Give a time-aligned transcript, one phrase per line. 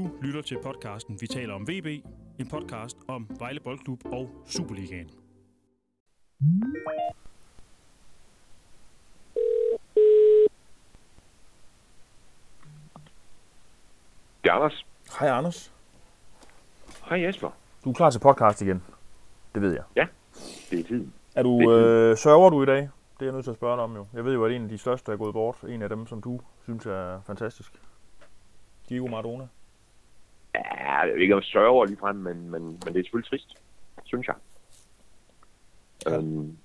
[0.00, 1.86] Du lytter til podcasten Vi taler om VB,
[2.38, 5.10] en podcast om Vejle Boldklub og Superligaen.
[14.44, 14.86] Det er Anders.
[15.20, 15.72] Hej Anders.
[17.04, 17.50] Hej Jesper.
[17.84, 18.82] Du er klar til podcast igen.
[19.54, 20.08] Det ved jeg.
[20.70, 21.14] Det er tiden.
[21.34, 22.78] Er du, er øh, sørger du i dag?
[22.78, 22.90] Det
[23.20, 24.06] er jeg nødt til at spørge dig om jo.
[24.14, 25.56] Jeg ved jo, at en af de største er gået bort.
[25.68, 27.72] En af dem, som du synes er fantastisk.
[28.88, 29.48] Diego Maradona.
[30.54, 33.56] Ja, jeg ved ikke om sørger lige frem, men, men, men det er selvfølgelig trist,
[34.04, 34.34] synes jeg.
[36.06, 36.16] Ja.
[36.16, 36.56] Øhm,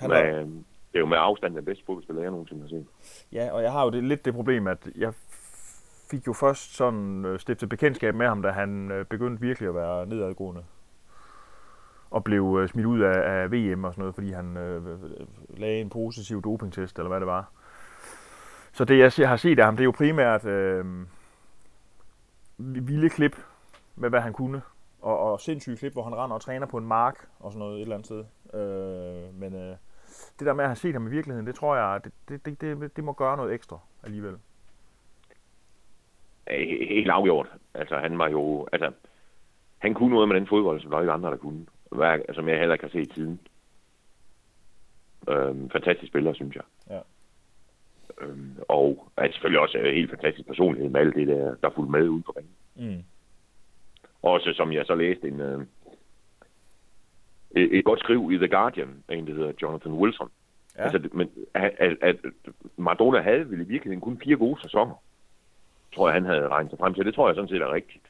[0.00, 0.44] Han med,
[0.92, 2.86] det er jo med afstand den bedste fodboldspiller, jeg nogensinde har set.
[3.32, 5.12] ja, og jeg har jo det, lidt det problem, at jeg
[6.10, 9.74] fik jo først sådan øh, stiftet bekendtskab med ham, da han øh, begyndte virkelig at
[9.74, 10.64] være nedadgående.
[12.10, 14.98] Og blev øh, smidt ud af, af VM og sådan noget, fordi han øh, øh,
[15.48, 17.50] lagde en positiv dopingtest, eller hvad det var.
[18.72, 20.84] Så det, jeg har set af ham, det er jo primært øh,
[22.58, 23.36] vilde klip
[23.96, 24.62] med, hvad han kunne.
[25.00, 27.76] Og, og sindssyge klip, hvor han render og træner på en mark og sådan noget
[27.76, 28.24] et eller andet sted.
[28.54, 29.76] Øh, men øh,
[30.38, 32.12] det der med at have set ham i virkeligheden, det tror jeg, det,
[32.46, 34.36] det, det, det, må gøre noget ekstra alligevel.
[36.88, 37.48] Helt afgjort.
[37.74, 38.68] Altså, han var jo...
[38.72, 38.92] Altså,
[39.78, 41.66] han kunne noget med den fodbold, som der ikke andre, der kunne.
[41.90, 43.40] Hvad, som jeg heller ikke har set siden.
[45.28, 46.64] Øhm, fantastisk spiller, synes jeg.
[46.90, 47.00] Ja.
[48.20, 51.92] Øhm, og er selvfølgelig også øh, helt fantastisk personlighed med alt det, der, der fulgte
[51.92, 52.50] med ude på banen.
[52.74, 53.02] Mm.
[54.22, 55.66] Også som jeg så læste en, øh,
[57.50, 60.30] et, godt skriv i The Guardian af en, der hedder Jonathan Wilson.
[60.76, 60.82] Ja.
[60.82, 62.16] Altså, men at, at,
[62.76, 64.94] Maradona havde vel i virkeligheden kun fire gode sæsoner.
[65.94, 67.06] Tror jeg, han havde regnet sig frem til.
[67.06, 68.04] Det tror jeg sådan set er rigtigt.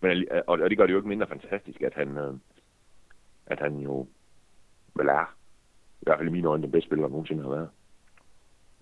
[0.00, 2.34] Men, og det gør det jo ikke mindre fantastisk, at han, øh,
[3.46, 4.06] at han jo
[4.94, 5.34] vel er,
[6.00, 7.68] i hvert fald i mine øjne, den bedste spiller, der nogensinde har været.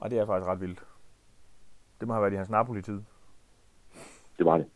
[0.01, 0.85] Og det er faktisk ret vildt.
[2.01, 3.03] Det må have været i hans Napoli-tid.
[4.39, 4.67] Det var det.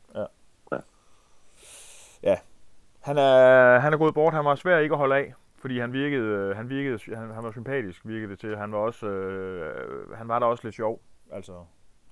[3.04, 4.34] Han er, han er gået bort.
[4.34, 7.52] Han var svær ikke at holde af, fordi han virkede, han virkede, han, han var
[7.52, 8.56] sympatisk, virkede det til.
[8.56, 11.00] Han var også, øh, han var der også lidt sjov.
[11.32, 11.52] Altså,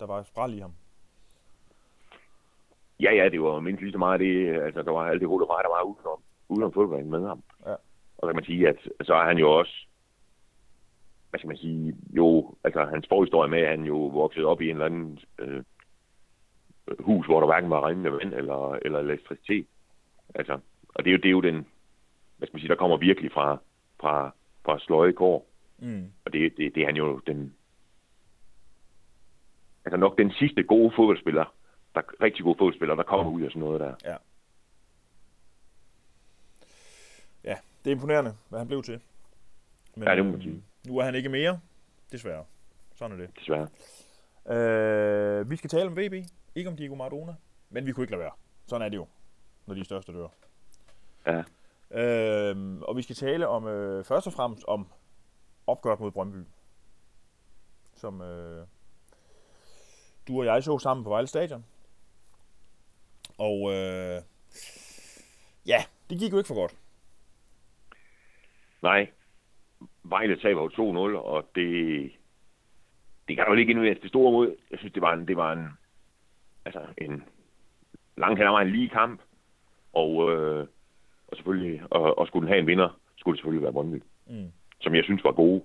[0.00, 0.72] der var spræl i ham.
[3.00, 5.40] Ja, ja, det var mindst lige så meget det, altså der var alt det hul
[5.40, 7.42] der var udenom, udenom fodbolden med ham.
[7.66, 7.72] Ja.
[7.72, 9.86] Og så kan man sige, at så er han jo også,
[11.32, 14.64] hvad skal man sige, jo, altså hans forhistorie med, at han jo voksede op i
[14.64, 15.64] en eller anden øh,
[17.00, 19.66] hus, hvor der hverken var rindende vand eller, eller elektricitet.
[20.34, 21.66] Altså, og det er jo, det er jo den,
[22.36, 23.58] hvad skal man sige, der kommer virkelig fra,
[24.00, 24.34] fra,
[24.64, 25.46] fra sløje kår.
[25.78, 26.12] Mm.
[26.24, 27.54] Og det, det, det er han jo den,
[29.84, 31.54] altså nok den sidste gode fodboldspiller,
[31.94, 33.94] der rigtig god fodboldspiller, der kommer ud af sådan noget der.
[37.44, 39.00] Ja, det er imponerende, hvad han blev til.
[39.96, 40.62] Men, Ja, det må man sige.
[40.86, 41.60] Nu er han ikke mere,
[42.12, 42.44] desværre.
[42.94, 43.38] Sådan er det.
[43.38, 43.68] Desværre.
[44.46, 46.14] Øh, vi skal tale om VB,
[46.54, 47.34] ikke om Diego Maradona.
[47.70, 48.32] Men vi kunne ikke lade være.
[48.66, 49.06] Sådan er det jo,
[49.66, 50.28] når de største dør.
[51.26, 51.42] Ja.
[51.90, 54.86] Øh, og vi skal tale om øh, først og fremmest om
[55.66, 56.46] opgøret mod Brøndby.
[57.96, 58.66] Som øh,
[60.28, 61.64] du og jeg så sammen på Vejle Stadion.
[63.38, 64.22] Og øh,
[65.66, 66.76] ja, det gik jo ikke for godt.
[68.82, 69.10] Nej,
[70.02, 72.10] Vejle taber jo 2-0, og det,
[73.28, 74.54] det kan jo ikke indværes det store mod.
[74.70, 75.66] Jeg synes, det var en, det var en,
[76.64, 77.24] altså en
[78.16, 79.20] lang hen vejen lige kamp,
[79.92, 80.66] og, øh,
[81.28, 84.52] og selvfølgelig, og, og skulle den have en vinder, skulle det selvfølgelig være Brøndby, Mm.
[84.80, 85.62] som jeg synes var gode.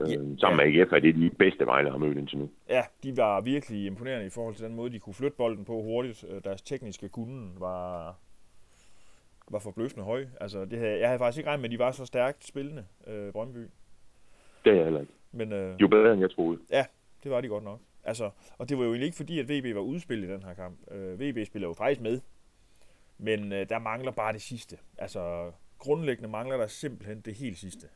[0.00, 2.50] Øh, Ja, sammen med AGF er det de bedste Vejle har mødt indtil nu.
[2.68, 5.72] Ja, de var virkelig imponerende i forhold til den måde, de kunne flytte bolden på
[5.82, 6.24] hurtigt.
[6.28, 8.14] Øh, Deres tekniske kunnen var,
[9.50, 10.26] var forbløffende høj.
[10.40, 12.84] Altså, det havde, jeg havde faktisk ikke regnet med, at de var så stærkt spillende,
[13.06, 13.66] øh, Brøndby.
[14.64, 15.12] Det er jeg heller ikke.
[15.32, 16.58] Men øh, jo bedre, end jeg troede.
[17.22, 17.80] det var de godt nok.
[18.04, 20.54] Altså, og det var jo egentlig ikke fordi, at VB var udspillet i den her
[20.54, 20.78] kamp.
[20.90, 22.20] Øh, VB spiller jo faktisk med.
[23.18, 24.78] Men øh, der mangler bare det sidste.
[24.98, 27.86] Altså, grundlæggende mangler der simpelthen det helt sidste.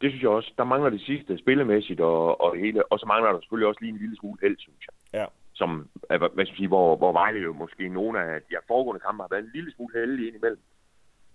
[0.00, 0.52] Det synes jeg også.
[0.58, 3.92] Der mangler det sidste spillemæssigt, og, og, hele, og så mangler der selvfølgelig også lige
[3.92, 5.20] en lille smule held, synes jeg.
[5.20, 5.26] Ja.
[5.60, 9.22] Som, hvad skal jeg sige, hvor, hvor Vejle jo måske nogle af de foregående kampe
[9.22, 10.60] har været en lille smule heldige indimellem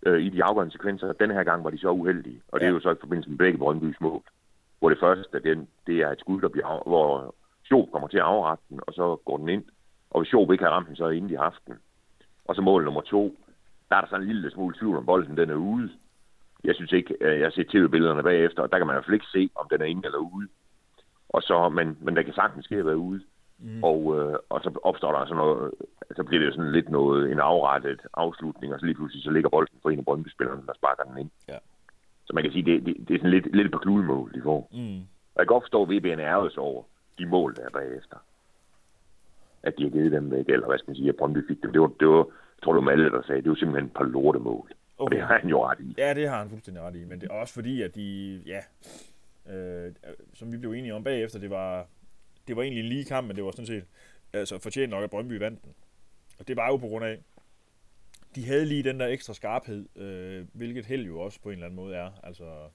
[0.05, 1.13] øh, i de afgørende sekvenser.
[1.13, 2.73] Denne her gang var de så uheldige, og det er Ja.
[2.75, 4.21] jo så i forbindelse med begge Brøndby's mål.
[4.79, 8.17] Hvor det første, den, det er et skud, der bliver af, hvor Schob kommer til
[8.17, 9.63] at afrette den, og så går den ind.
[10.09, 11.75] Og hvis Schob ikke har ramt den, så er inden haft den.
[12.45, 13.35] Og så mål nummer to,
[13.89, 15.89] der er der sådan en lille smule tvivl om bolden, den er ude.
[16.63, 19.05] Jeg synes ikke, øh, jeg har set tv-billederne bagefter, og der kan man i hvert
[19.05, 20.47] fald ikke se, om den er inde eller ude.
[21.29, 23.21] Og så, men, men der kan sagtens ske at være ude.
[23.63, 23.83] Mm.
[23.83, 25.71] Og, øh, og så opstår der sådan noget,
[26.15, 29.31] så bliver det jo sådan lidt noget, en afrettet afslutning, og så lige pludselig så
[29.31, 31.29] ligger bolden for en af Brøndby-spillerne, der sparker den ind.
[31.49, 31.57] Ja.
[32.25, 34.69] Så man kan sige, det, det, det er sådan lidt, lidt på kludemål, de får.
[34.71, 34.99] Mm.
[35.33, 36.83] Og jeg kan godt forstå, at VB'en er over
[37.19, 38.17] de mål, der er bagefter.
[39.63, 41.73] at de har givet dem væk, eller hvad skal man sige, at Brøndby fik det.
[41.73, 42.25] Det var, det var
[42.57, 44.71] jeg tror, var Malle, der sagde, det var simpelthen et par lortemål.
[44.97, 45.05] Okay.
[45.05, 45.95] Og det har han jo ret i.
[45.97, 48.61] Ja, det har han fuldstændig ret i, men det er også fordi, at de, ja,
[49.53, 49.91] øh,
[50.33, 51.85] som vi blev enige om bagefter, det var,
[52.47, 53.85] det var egentlig en lige kamp, men det var sådan set
[54.33, 55.73] altså, fortjent nok, at Brøndby vandt den.
[56.39, 57.19] Og det var jo på grund af,
[58.35, 61.65] de havde lige den der ekstra skarphed, øh, hvilket held jo også på en eller
[61.65, 62.69] anden måde er, altså,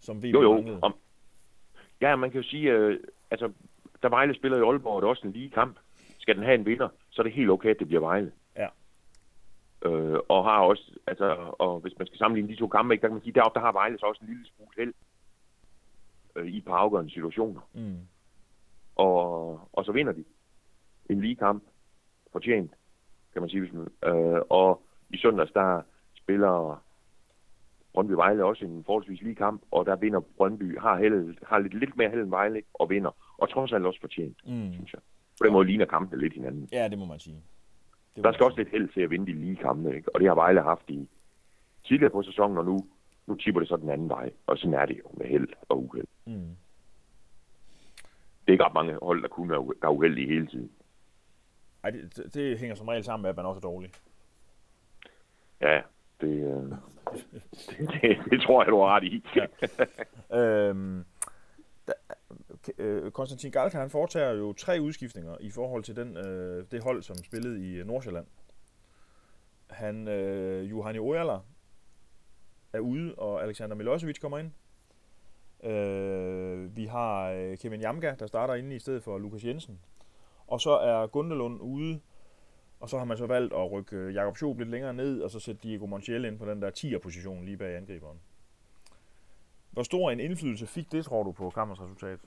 [0.00, 0.78] som vi jo, jo.
[0.82, 0.94] Om,
[2.00, 3.00] ja, man kan jo sige, øh,
[3.30, 3.52] altså,
[4.02, 5.78] der Vejle spiller i Aalborg, og det er også en lige kamp.
[6.18, 8.32] Skal den have en vinder, så er det helt okay, at det bliver Vejle.
[8.56, 8.68] Ja.
[9.84, 13.08] Øh, og har også, altså, og hvis man skal sammenligne de to kampe, ikke, der
[13.08, 14.94] kan man sige, deroppe, der har Vejle så også en lille smule held
[16.36, 17.60] øh, i på afgørende situationer.
[17.72, 17.98] Mm.
[19.56, 20.24] Og, og så vinder de
[21.10, 21.62] en lige kamp,
[22.32, 22.72] fortjent,
[23.32, 23.60] kan man sige.
[23.60, 25.82] Hvis man, øh, og i søndags, der
[26.14, 26.82] spiller
[27.94, 31.74] Brøndby Vejle også en forholdsvis lige kamp, og der vinder Brøndby, har, held, har lidt,
[31.74, 33.10] lidt mere held end Vejle, og vinder.
[33.38, 34.72] Og trods alt også fortjent, mm.
[34.72, 35.00] synes jeg.
[35.40, 36.68] På den måde ligner kampene lidt hinanden.
[36.72, 37.42] Ja, det må man sige.
[38.16, 40.14] Det der skal også lidt held til at vinde de lige kampe, ikke?
[40.14, 41.08] og det har Vejle haft i
[41.84, 42.86] tidligere på sæsonen, og nu,
[43.26, 44.30] nu tipper det så den anden vej.
[44.46, 46.06] Og sådan er det jo med held og uheld.
[46.26, 46.56] Mm.
[48.46, 50.70] Det er ikke ret mange hold, der kunne være uheldige hele tiden.
[51.82, 53.90] Ej, det, det hænger som regel sammen med, at man også er dårlig.
[55.60, 55.80] Ja,
[56.20, 56.70] det, øh,
[57.12, 59.24] det, det, det tror jeg, du har ret i.
[59.36, 59.46] ja.
[60.40, 61.04] øhm,
[61.86, 61.92] da,
[62.78, 67.02] øh, Konstantin Galka, han foretager jo tre udskiftninger i forhold til den, øh, det hold,
[67.02, 68.26] som spillede i Nordsjælland.
[69.70, 71.38] Han, øh, Juhani Ojala
[72.72, 74.52] er ude, og Alexander Milosevic kommer ind.
[75.64, 79.80] Øh, vi har øh, Kevin Jamga, der starter inde i stedet for Lukas Jensen.
[80.46, 82.00] Og så er Gundelund ude,
[82.80, 85.30] og så har man så valgt at rykke øh, Jakob Schob lidt længere ned, og
[85.30, 88.20] så sætte Diego Montiel ind på den der 10'er-position lige bag angriberen.
[89.70, 92.20] Hvor stor en indflydelse fik det, tror du, på kampens resultat?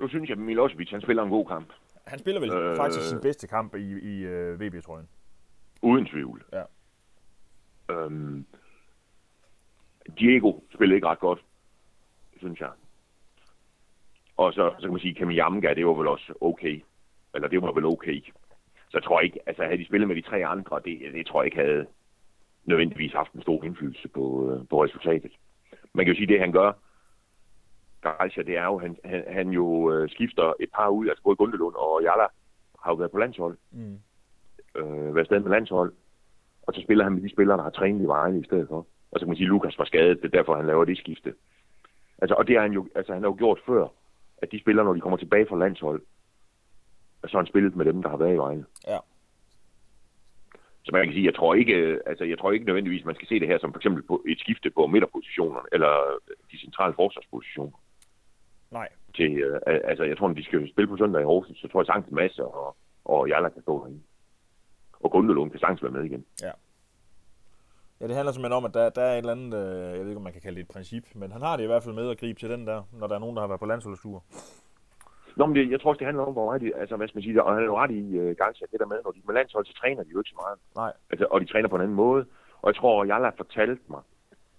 [0.00, 1.72] Nu synes jeg, at Milosevic, han spiller en god kamp.
[2.04, 5.08] Han spiller vel øh, faktisk sin bedste kamp i, i uh, VB-trøjen.
[5.82, 6.44] Uden tvivl.
[6.52, 6.62] Ja.
[7.90, 8.46] Øhm,
[10.18, 11.44] Diego spillede ikke ret godt,
[12.36, 12.70] synes jeg.
[14.36, 16.84] Og så, så kan man sige, Kemi Jamga, det var vel også okay.
[17.34, 18.22] Eller det var vel okay.
[18.88, 21.42] Så jeg tror ikke, altså havde de spillet med de tre andre, det, det tror
[21.42, 21.86] jeg ikke havde
[22.64, 25.32] nødvendigvis haft en stor indflydelse på, øh, på resultatet.
[25.92, 26.72] Man kan jo sige, det han gør,
[28.02, 31.36] Garcia, det er jo, han, han, han jo øh, skifter et par ud, altså både
[31.36, 32.26] Gundelund og Jalla
[32.82, 33.58] har jo været på landshold.
[33.70, 33.98] Mm.
[34.76, 35.92] Øh, været stadig med landshold.
[36.62, 38.86] Og så spiller han med de spillere, der har trænet i Vejle i stedet for.
[39.12, 40.98] Og så kan man sige, at Lukas var skadet, det er derfor, han laver det
[40.98, 41.34] skifte.
[42.18, 43.88] Altså, og det har han jo, altså, han har jo gjort før,
[44.38, 46.02] at de spillere, når de kommer tilbage fra landshold,
[47.26, 48.64] så har han spillet med dem, der har været i Vejle.
[48.86, 48.98] Ja.
[50.84, 53.40] Så man kan sige, jeg tror ikke, altså jeg tror ikke nødvendigvis, man skal se
[53.40, 55.92] det her som for eksempel på et skifte på midterpositionerne, eller
[56.52, 57.78] de centrale forsvarspositioner.
[58.70, 58.88] Nej.
[59.16, 61.80] Til, øh, altså jeg tror, når de skal spille på søndag i Aarhus, så tror
[61.80, 64.00] jeg sagtens Masse og, og Jalla kan stå derinde.
[64.92, 66.24] Og Gundelund kan sagtens være med igen.
[66.42, 66.50] Ja.
[68.02, 70.08] Ja, det handler simpelthen om, at der, der er et eller andet, øh, jeg ved
[70.08, 71.94] ikke, om man kan kalde det et princip, men han har det i hvert fald
[71.94, 74.24] med at gribe til den der, når der er nogen, der har været på landsholdstur.
[75.36, 77.16] Nå, men det, jeg tror også, det handler om, hvor meget de, altså hvad skal
[77.18, 79.18] man sige, og han er jo ret i uh, gang det der med, når de
[79.18, 80.58] er med landshold, så træner de jo ikke så meget.
[80.76, 80.92] Nej.
[81.10, 82.26] Altså, og de træner på en anden måde.
[82.62, 84.02] Og jeg tror, Jalla fortalte mig,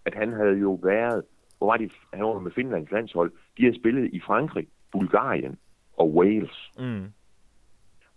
[0.06, 1.24] at han havde jo været,
[1.58, 5.58] hvor var de, han var med Finlands landshold, de havde spillet i Frankrig, Bulgarien
[5.98, 6.72] og Wales.
[6.80, 7.06] Mm.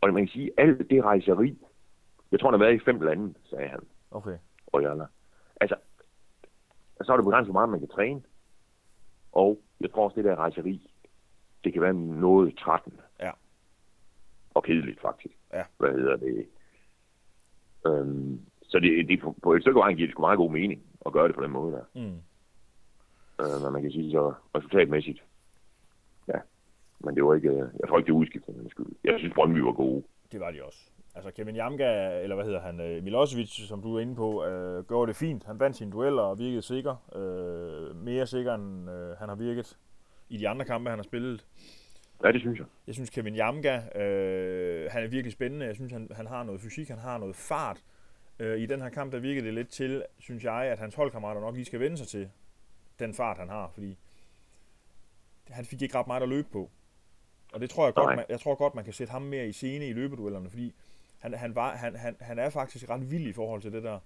[0.01, 1.59] Og man kan sige, alt det rejseri,
[2.33, 3.81] jeg tror, han har været i fem lande, sagde han.
[4.11, 4.37] Okay.
[4.67, 5.07] Og Jalla.
[5.61, 5.77] Altså,
[7.05, 8.23] så er det begrænset, hvor meget man kan træne.
[9.33, 10.91] Og jeg tror også, det der rejseri,
[11.65, 12.99] det kan være noget trættende.
[13.21, 13.31] Ja.
[14.55, 15.35] Og kedeligt, faktisk.
[15.53, 15.63] Ja.
[15.79, 16.47] Hvad hedder det?
[17.87, 21.13] Øhm, så det, det, på et stykke vejen giver det sgu meget god mening at
[21.13, 21.85] gøre det på den måde der.
[21.95, 22.21] Mm.
[23.41, 25.23] Øh, men man kan sige så resultatmæssigt.
[26.29, 26.39] Ja.
[26.99, 28.87] Men det var ikke, jeg tror ikke, det udskiftet, skyld.
[29.05, 30.03] Jeg synes, Brøndby var gode.
[30.33, 30.91] Det var de også.
[31.17, 34.85] Altså Kevin Jamga, eller hvad hedder han, øh, Milosevic, som du er inde på, øh,
[34.85, 35.45] gjorde det fint.
[35.45, 37.17] Han vandt sine dueller og virkede sikker.
[37.17, 39.79] Øh, mere sikker, end øh, han har virket
[40.29, 41.47] i de andre kampe, han har spillet.
[42.25, 42.67] Ja, det synes jeg.
[42.87, 45.67] Jeg synes, Kevin Jamga, øh, han er virkelig spændende.
[45.67, 47.85] Jeg synes, han, han har noget fysik, han har noget fart.
[48.39, 51.41] Øh, I den her kamp, der virkede det lidt til, synes jeg, at hans holdkammerater
[51.41, 52.31] nok lige skal vende sig til
[52.99, 53.99] den fart, han har, fordi
[55.49, 56.71] han fik ikke ret meget at løbe på.
[57.53, 59.53] Og det tror jeg godt, man, jeg tror godt, man kan sætte ham mere i
[59.53, 60.75] scene i løbeduellerne, fordi
[61.19, 63.99] han, han, var, han, han, han er faktisk ret vild i forhold til det der.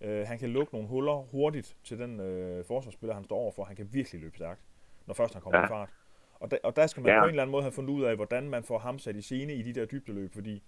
[0.00, 3.64] Øh, han kan lukke nogle huller hurtigt til den øh, forsvarsspiller, han står overfor.
[3.64, 4.60] Han kan virkelig løbe stærkt,
[5.06, 5.64] når først han kommer ja.
[5.64, 5.88] i fart.
[6.34, 7.20] Og, da, og der skal man ja.
[7.20, 9.22] på en eller anden måde have fundet ud af, hvordan man får ham sat i
[9.22, 10.62] scene i de der dybdeløb, fordi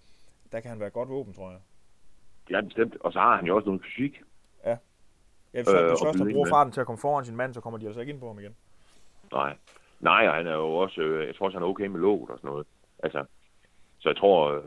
[0.51, 1.59] der kan han være godt våben, tror jeg.
[2.49, 2.97] Ja, bestemt.
[2.99, 4.21] Og så har han jo også noget fysik.
[4.65, 4.69] Ja.
[5.53, 7.61] Ja, hvis, øh, hvis først han bruger farten til at komme foran sin mand, så
[7.61, 8.55] kommer de altså ikke ind på ham igen.
[9.31, 9.57] Nej.
[9.99, 12.29] Nej, og han er jo også, øh, jeg tror også, han er okay med låget
[12.29, 12.67] og sådan noget.
[13.03, 13.25] Altså,
[13.99, 14.63] så jeg tror, øh,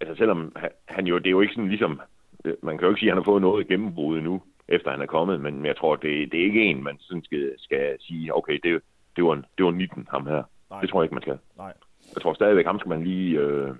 [0.00, 2.00] altså selvom han, jo, det er jo ikke sådan ligesom,
[2.44, 5.00] øh, man kan jo ikke sige, at han har fået noget gennembrud nu, efter han
[5.00, 8.36] er kommet, men jeg tror, det, det er ikke en, man sådan skal, skal sige,
[8.36, 8.82] okay, det,
[9.16, 10.42] det, var, det var 19, ham her.
[10.70, 10.80] Nej.
[10.80, 11.38] Det tror jeg ikke, man skal.
[11.56, 11.72] Nej.
[12.14, 13.74] Jeg tror stadigvæk, ham skal man lige, øh,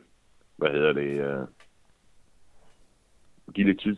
[0.56, 1.46] hvad hedder det, øh,
[3.54, 3.96] give lidt tid.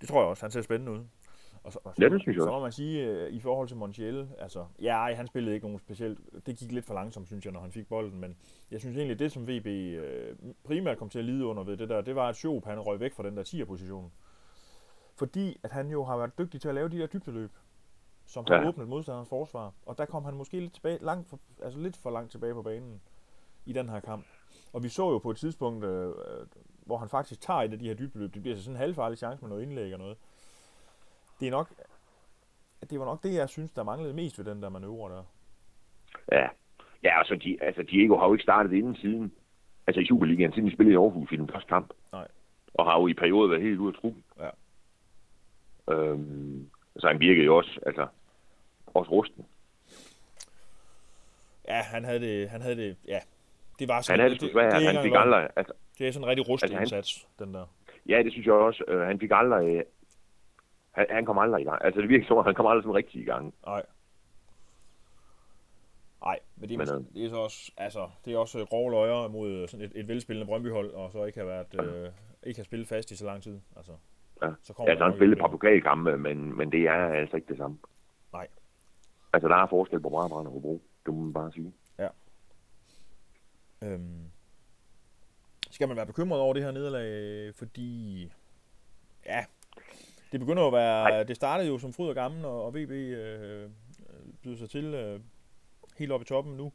[0.00, 0.44] Det tror jeg også.
[0.44, 1.04] Han ser spændende ud.
[1.68, 3.68] Og så, og så, Ja, det synes jeg så må man sige, øh, i forhold
[3.68, 7.44] til Montiel, altså, ja, han spillede ikke nogen specielt, det gik lidt for langsomt, synes
[7.44, 8.36] jeg, når han fik bolden, men
[8.70, 11.88] jeg synes egentlig, det som VB øh, primært kom til at lide under ved det
[11.88, 14.12] der, det var, at Schoop, han røg væk fra den der 10'er-position.
[15.16, 17.50] Fordi, at han jo har været dygtig til at lave de der dybdeløb,
[18.26, 18.68] som har Ja.
[18.68, 22.10] åbnet modstanderens forsvar, og der kom han måske lidt, tilbage, langt for, altså lidt for
[22.10, 23.00] langt tilbage på banen
[23.66, 24.26] i den her kamp.
[24.72, 26.14] Og vi så jo på et tidspunkt, øh, øh,
[26.86, 29.18] hvor han faktisk tager et af de her dybdeløb, det bliver så sådan en halvfarlig
[29.18, 30.16] chance med noget indlæg og noget.
[31.40, 31.68] Det er nok,
[32.90, 35.22] det var nok det, jeg synes, der manglede mest ved den der manøvre der.
[36.32, 36.48] Ja,
[37.02, 39.32] ja altså, de, altså Diego har jo ikke startet inden siden,
[39.86, 41.92] altså i Superligaen, siden de spillede i Aarhus i den første kamp.
[42.12, 42.28] Nej.
[42.74, 44.24] Og har jo i perioder været helt ude af truppen.
[44.38, 44.50] Ja.
[45.94, 48.06] Øhm, så han virkede jo også, altså,
[48.86, 49.46] også rusten.
[51.68, 53.18] Ja, han havde det, han havde det, ja.
[53.78, 56.12] Det var Han sådan, havde det svært, det, er han fik aldrig, altså, det er
[56.12, 57.66] sådan en rigtig rustet Altså, han- indsats, den der.
[58.08, 59.84] ja, det synes jeg også, øh, han fik aldrig,
[60.98, 61.84] han, han kom aldrig i gang.
[61.84, 63.54] Altså, det virker som om, han kom aldrig sådan rigtig i gang.
[63.66, 63.82] Nej.
[66.22, 68.90] Nej, men det er, Men, men, det er så også, altså, det er også grove
[68.90, 72.10] løjer mod sådan et, et velspillende Brøndby-hold, og så ikke har været, øh,
[72.42, 73.60] ikke har spillet fast i så lang tid.
[73.76, 73.92] Altså,
[74.42, 74.50] Ja.
[74.62, 77.56] så kommer Altså, der han nok spillede pokalkampe, men, men det er altså ikke det
[77.56, 77.78] samme.
[78.32, 78.48] Nej.
[79.32, 81.72] Altså, der er forskel på Brabrand og Hobro, det må man bare sige.
[83.82, 84.30] Øhm,
[85.70, 88.22] skal man være bekymret over det her nederlag, fordi
[89.26, 89.44] ja,
[90.32, 91.22] det begynder at være, Nej.
[91.22, 93.70] det startede jo som fryd og gammel, og, VB øh,
[94.42, 95.20] byder sig til øh,
[95.98, 96.72] helt op i toppen nu.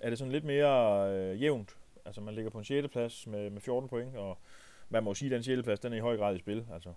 [0.00, 1.76] Er det sådan lidt mere øh, jævnt?
[2.04, 2.88] Altså man ligger på en 6.
[2.88, 4.38] plads med, med 14 point, og
[4.88, 5.62] man må jo sige, at den 6.
[5.62, 6.66] plads, den er i høj grad i spil.
[6.72, 6.92] Altså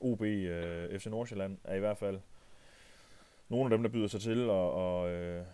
[0.00, 2.20] OB, øh, FC Nordsjælland er i hvert fald
[3.48, 5.44] nogle af dem, der byder sig til, og, og, øh,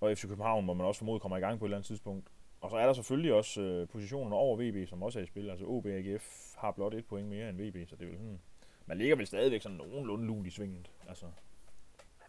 [0.00, 2.28] og FC København må man også formode kommer i gang på et eller andet tidspunkt.
[2.60, 5.50] Og så er der selvfølgelig også øh, positionen over VB, som også er i spil.
[5.50, 8.16] Altså OB og AGF har blot et point mere end VB, så det er vel
[8.16, 8.40] sådan...
[8.92, 10.90] Man ligger vel stadigvæk sådan nogenlunde lun i svinget.
[11.08, 11.26] Altså,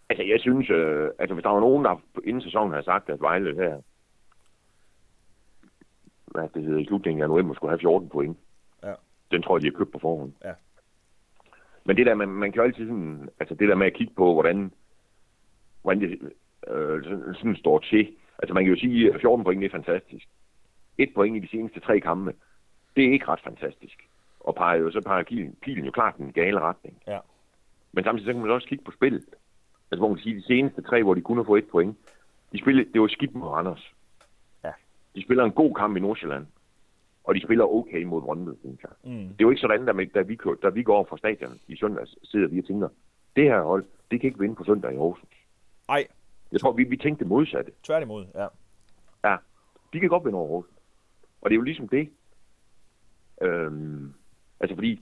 [0.09, 3.21] Altså, jeg synes, øh, altså hvis der var nogen, der inden sæsonen havde sagt, at
[3.21, 3.81] Vejle her,
[6.25, 8.37] hvad det hedder, i slutningen af november skulle have 14 point.
[8.83, 8.93] Ja.
[9.31, 10.33] Den tror jeg, de har købt på forhånd.
[10.43, 10.53] Ja.
[11.85, 14.13] Men det der, man, man kan jo altid sådan, altså det der med at kigge
[14.13, 14.73] på, hvordan,
[15.81, 16.33] hvordan det
[16.67, 18.15] øh, sådan, sådan står til.
[18.39, 20.27] Altså man kan jo sige, at 14 point det er fantastisk.
[20.97, 22.33] Et point i de seneste tre kampe,
[22.95, 24.09] det er ikke ret fantastisk.
[24.43, 27.01] Og peger jo, så peger pilen, pilen jo klart den gale retning.
[27.07, 27.19] Ja.
[27.91, 29.25] Men samtidig så kan man også kigge på spillet.
[29.91, 31.97] Altså hvor man kan sige, de seneste tre, hvor de kun har fået et point,
[32.51, 33.93] de spiller, det var skidt mod Randers.
[34.63, 34.71] Ja.
[35.15, 36.47] De spiller en god kamp i Nordsjælland.
[37.23, 38.91] Og de spiller okay mod Brøndby, synes jeg.
[39.03, 41.17] mm, Det er jo ikke sådan, da, da, vi, kører- da vi går over fra
[41.17, 42.89] stadion i søndags, sidder vi og tænker,
[43.35, 45.19] det her hold, det kan ikke vinde på søndag i Aarhus.
[45.89, 46.07] ej,
[46.51, 47.71] Jeg tror, vi, vi tænkte det modsatte.
[47.83, 48.47] tværtimod, ja.
[49.29, 49.37] Ja,
[49.93, 50.65] de kan godt vinde over Aarhus.
[51.41, 52.09] Og det er jo ligesom det.
[53.41, 54.13] Øhm,
[54.63, 54.99] altså fordi,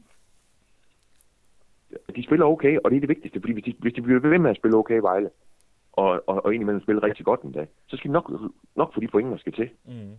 [2.16, 4.40] de spiller okay, og det er det vigtigste, fordi hvis de, hvis de bliver ved
[4.40, 5.30] med at spille okay i Vejle,
[5.92, 8.32] og, og, og indimellem spille rigtig godt en dag, så skal de nok,
[8.76, 9.70] nok få de point, der skal til.
[9.86, 10.12] Mm,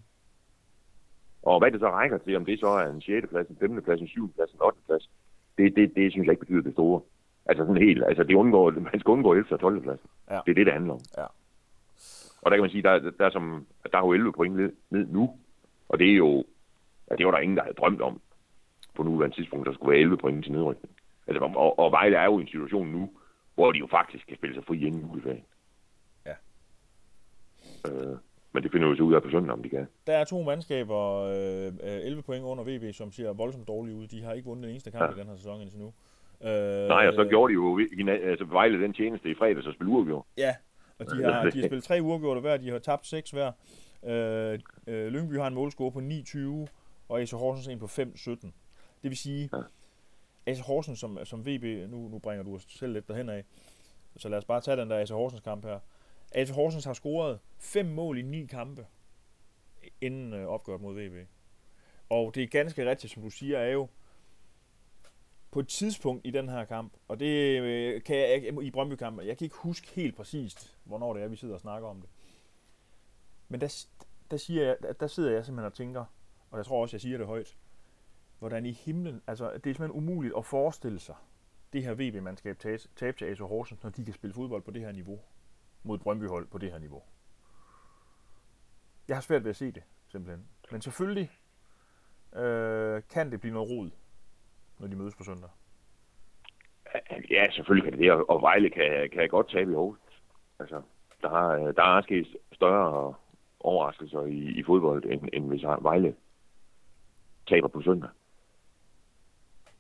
[1.43, 3.29] Og hvad det så rækker til, om det så er en 6.
[3.31, 3.83] plads, en 5.
[3.83, 4.33] plads, en 7.
[4.33, 4.79] plads, en 8.
[4.87, 5.11] plads,
[5.59, 7.01] det, det, det synes jeg ikke betyder det store.
[7.47, 9.53] Altså sådan helt, altså det undgår, man skal undgå 11.
[9.53, 9.83] og 12.
[9.83, 10.01] plads.
[10.31, 10.35] Ja.
[10.47, 11.01] Det er det, det handler om.
[11.17, 11.27] Ja.
[12.43, 14.73] Og der kan man sige, der, der, er, som, der er jo 11 point ned,
[14.91, 15.39] ned nu,
[15.89, 16.45] og det er jo,
[17.11, 18.21] ja, det var der ingen, der havde drømt om
[18.95, 20.95] på nuværende tidspunkt, der skulle være 11 point til nedrykning.
[21.27, 23.11] Altså, og, og Vejle er jo i en situation nu,
[23.55, 25.45] hvor de jo faktisk kan spille sig fri inden juleferien.
[26.27, 26.35] Ja.
[27.91, 28.17] Øh,
[28.53, 29.87] men det finder vi så ud af på søndag, om de kan.
[30.07, 34.07] Der er to mandskaber, øh, øh, 11 point under VB, som ser voldsomt dårligt ud.
[34.07, 35.17] De har ikke vundet den eneste kamp Ja.
[35.17, 35.93] i den her sæson indtil nu.
[36.49, 37.81] Øh, Nej, og så gjorde de jo
[38.31, 40.25] altså Vejle den tjeneste i fredags og spille uafgjort.
[40.37, 40.55] Ja,
[40.99, 43.53] og de har, de har spillet tre uafgjorte hver, de har tabt seks hver.
[44.07, 46.69] Øh, øh, Lyngby har en målscore på 29,
[47.09, 48.51] og AC Horsens en på 5-17.
[49.03, 49.63] Det vil sige, Ja.
[50.47, 53.45] AC Horsens, som, som VB, nu, nu bringer du os selv lidt derhen af,
[54.17, 55.79] så lad os bare tage den der AC Horsens kamp her.
[56.33, 58.87] AC Horsens har scoret fem mål i ni kampe,
[60.01, 61.29] inden øh, opgøret mod VB.
[62.11, 63.89] Og det er ganske rigtigt, som du siger, er jo,
[65.51, 69.27] på et tidspunkt i den her kamp, og det øh, kan jeg ikke, i Brøndby-kampen,
[69.27, 72.11] jeg kan ikke huske helt præcist, hvornår det er, vi sidder og snakker om det.
[73.49, 73.85] Men der,
[74.31, 76.05] der, siger jeg, der, der sidder jeg simpelthen og tænker,
[76.51, 77.57] og jeg tror også, jeg siger det højt,
[78.43, 81.15] hvordan i himlen, altså det er simpelthen umuligt at forestille sig,
[81.73, 82.59] det her VB-mandskab
[82.97, 85.21] tabe til ASO Horsens, når de kan spille fodbold på det her niveau,
[85.83, 87.03] mod Brøndby-hold på det her niveau.
[89.09, 90.47] Jeg har svært ved at se det, simpelthen.
[90.71, 91.31] Men selvfølgelig
[92.37, 93.91] øh, kan det blive noget rod,
[94.79, 95.51] når de mødes på søndag.
[97.31, 100.23] Ja, selvfølgelig kan det det, og Vejle kan, kan godt tabe i Horsens.
[100.59, 100.83] Altså,
[101.21, 103.15] der er, der er sket større
[103.61, 106.15] overraskelser i, i fodbold, end, end hvis Vejle
[107.47, 108.11] taber på søndag.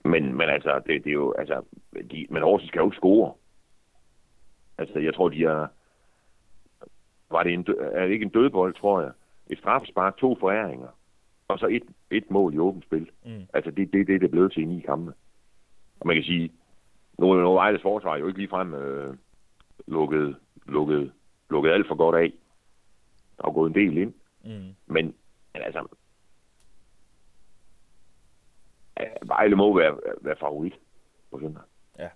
[0.05, 1.63] Men, men altså, det, det er jo, altså,
[2.11, 3.35] de, men Horsens skal jo ikke score.
[4.79, 5.67] Altså, jeg tror, de er,
[7.31, 9.13] var det en, er det ikke en dødbold, tror jeg.
[9.51, 10.89] Et straffespark, to foræringer,
[11.49, 13.11] og så et, et mål i åbent spil.
[13.25, 13.47] Mm.
[13.55, 15.13] Altså, det, det, det er det blevet til i ni kampe.
[16.01, 16.53] Og man kan sige,
[17.19, 19.17] nu er Vejles forsvar jo ikke ligefrem øh,
[19.87, 21.13] lukket, lukket,
[21.51, 22.33] lukket alt for godt af.
[23.39, 24.15] Der er gået en del ind.
[24.45, 24.75] Mm.
[24.87, 25.15] Men,
[25.53, 25.87] men altså,
[29.23, 30.81] Vejle må være, være favorit
[31.31, 31.63] på søndag.
[31.99, 32.09] Ja.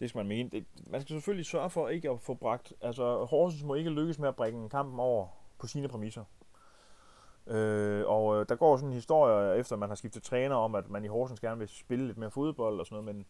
[0.00, 0.50] Det skal man mene.
[0.50, 2.72] Det, man skal selvfølgelig sørge for ikke at få bragt...
[2.80, 5.26] Altså, Horsens må ikke lykkes med at bringe kampen over
[5.58, 6.24] på sine præmisser.
[7.46, 10.90] Øh, og øh, der går sådan en historie, efter man har skiftet træner, om at
[10.90, 13.26] man i Horsens gerne vil spille lidt mere fodbold og sådan noget, men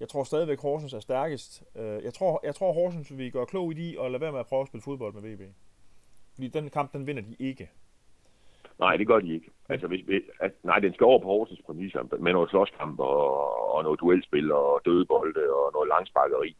[0.00, 1.62] jeg tror stadigvæk, Horsens er stærkest.
[1.74, 4.40] Øh, jeg, tror, jeg tror, Horsens vil gøre klog i de og lade være med
[4.40, 5.54] at prøve at spille fodbold med VB.
[6.34, 7.70] Fordi den kamp, den vinder de ikke.
[8.80, 9.50] Nej, det gør de ikke.
[9.68, 10.00] Altså, hvis,
[10.40, 14.52] at, nej, den skal over på Horsens præmisser med noget slåskamp og, og noget duelspil
[14.52, 16.56] og dødebolde og noget langsparkeri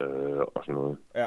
[0.00, 0.98] øh, og sådan noget.
[1.14, 1.26] Ja.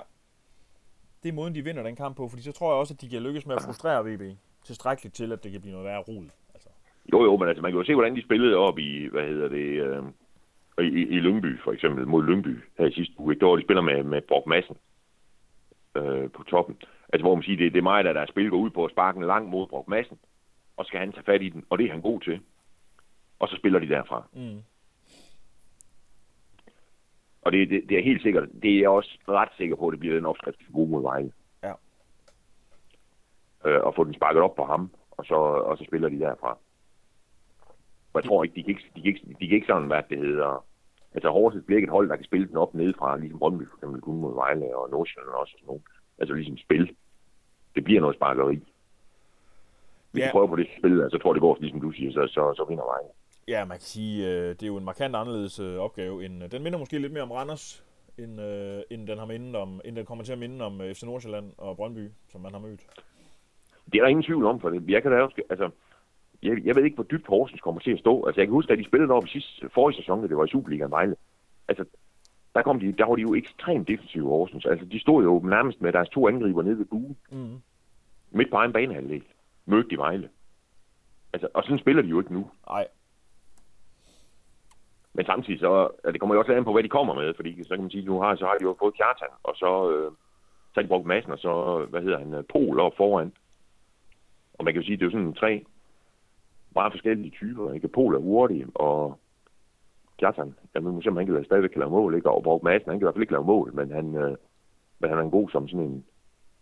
[1.23, 3.09] Det er måden, de vinder den kamp på, fordi så tror jeg også, at de
[3.09, 4.21] kan lykkes med at frustrere VB
[4.63, 6.29] tilstrækkeligt til, at det kan blive noget værre rod.
[6.53, 6.69] Altså.
[7.13, 9.47] Jo, jo, men altså, man kan jo se, hvordan de spillede op i, hvad hedder
[9.47, 10.03] det, øh,
[10.85, 13.35] i, i Lyngby for eksempel, mod Lyngby her i sidste uge.
[13.35, 14.77] Der var de spiller med, med Brock Madsen
[15.95, 16.77] øh, på toppen.
[17.13, 18.91] Altså, hvor man siger, det, det er mig, der, der spil går ud på at
[18.91, 20.19] sparke en lang mod Brock Madsen,
[20.77, 22.41] og skal han tage fat i den, og det er han god til.
[23.39, 24.27] Og så spiller de derfra.
[24.33, 24.61] Mm.
[27.41, 29.91] Og det, det, det er helt sikkert, det er jeg også ret sikker på, at
[29.91, 31.31] det bliver den opskrift, for gode mod Vejle.
[31.63, 31.73] Ja.
[33.65, 36.57] Øh, og få den sparket op på ham, og så, og så spiller de derfra.
[38.13, 40.03] Og jeg tror ikke, de kan ikke, de kan ikke, de kan ikke sådan, hvad
[40.09, 40.65] det hedder,
[41.13, 43.77] altså Horsens bliver ikke et hold, der kan spille den op nedefra, ligesom Brøndby for
[43.77, 45.81] eksempel kun mod Vejle og Nordsjælland også og sådan noget.
[46.19, 46.95] Altså ligesom spil.
[47.75, 48.59] Det bliver noget sparkeri.
[50.11, 50.31] Hvis ja.
[50.31, 52.65] prøver på det spil, så altså, tror det går, ligesom du siger, så, så, så
[52.69, 53.09] vinder Vejle.
[53.47, 56.25] Ja, man kan sige, øh, det er jo en markant anderledes øh, opgave.
[56.25, 57.83] End, øh, den minder måske lidt mere om Randers,
[58.17, 58.39] end,
[58.89, 61.75] end, den har mindet om, end den kommer til at minde om FC Nordsjælland og
[61.75, 62.81] Brøndby, som man har mødt.
[63.91, 64.89] Det er der ingen tvivl om, for det.
[64.89, 65.69] Jeg kan da også, altså,
[66.43, 68.25] jeg, jeg ved ikke, hvor dybt Horsens kommer til at stå.
[68.25, 70.45] Altså, jeg kan huske, at de spillede op i sidste, forrige sæson, da det var
[70.45, 71.15] i Superligaen Vejle.
[71.67, 71.85] Altså,
[72.57, 74.65] der, kom de, der var de jo ekstremt defensive Horsens.
[74.65, 77.17] Altså, de stod jo nærmest med deres to angriber nede ved buen.
[77.31, 77.61] Mm.
[78.31, 79.23] Midt på egen banehalvdel.
[79.65, 80.29] Mødte de Vejle.
[81.33, 82.49] Altså, og sådan spiller de jo ikke nu.
[82.69, 82.87] Nej.
[85.13, 87.63] Men samtidig så, ja, det kommer jo også an på, hvad de kommer med, fordi
[87.63, 90.11] så kan man sige, nu har, så har de jo fået Kjartan, og så, øh,
[90.67, 93.33] så har de brugt massen, og så, hvad hedder han, Pol op foran.
[94.53, 95.65] Og man kan jo sige, det er jo sådan tre
[96.75, 97.73] meget forskellige typer.
[97.73, 97.87] Ikke?
[97.87, 99.19] Pol er hurtig, og
[100.17, 102.29] Kjartan, jeg må se, om han kan stadigvæk lave mål, ikke?
[102.31, 104.37] og Borg Madsen, han kan i hvert fald ikke lave mål, men han, øh,
[104.99, 106.05] men han er en god som sådan en